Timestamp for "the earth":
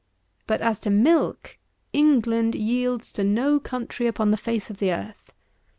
4.77-5.31